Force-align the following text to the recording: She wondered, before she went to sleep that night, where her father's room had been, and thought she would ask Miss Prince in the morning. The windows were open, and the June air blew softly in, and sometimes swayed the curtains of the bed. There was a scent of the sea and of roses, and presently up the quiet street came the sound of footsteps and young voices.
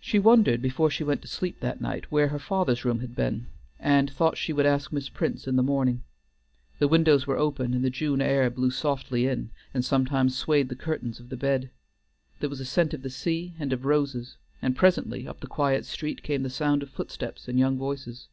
She 0.00 0.18
wondered, 0.18 0.62
before 0.62 0.88
she 0.88 1.04
went 1.04 1.20
to 1.20 1.28
sleep 1.28 1.60
that 1.60 1.82
night, 1.82 2.10
where 2.10 2.28
her 2.28 2.38
father's 2.38 2.86
room 2.86 3.00
had 3.00 3.14
been, 3.14 3.48
and 3.78 4.10
thought 4.10 4.38
she 4.38 4.54
would 4.54 4.64
ask 4.64 4.90
Miss 4.90 5.10
Prince 5.10 5.46
in 5.46 5.56
the 5.56 5.62
morning. 5.62 6.02
The 6.78 6.88
windows 6.88 7.26
were 7.26 7.36
open, 7.36 7.74
and 7.74 7.84
the 7.84 7.90
June 7.90 8.22
air 8.22 8.48
blew 8.48 8.70
softly 8.70 9.26
in, 9.26 9.50
and 9.74 9.84
sometimes 9.84 10.34
swayed 10.34 10.70
the 10.70 10.76
curtains 10.76 11.20
of 11.20 11.28
the 11.28 11.36
bed. 11.36 11.68
There 12.40 12.48
was 12.48 12.60
a 12.60 12.64
scent 12.64 12.94
of 12.94 13.02
the 13.02 13.10
sea 13.10 13.52
and 13.58 13.70
of 13.70 13.84
roses, 13.84 14.38
and 14.62 14.74
presently 14.74 15.28
up 15.28 15.40
the 15.40 15.46
quiet 15.46 15.84
street 15.84 16.22
came 16.22 16.42
the 16.42 16.48
sound 16.48 16.82
of 16.82 16.88
footsteps 16.88 17.48
and 17.48 17.58
young 17.58 17.76
voices. 17.76 18.28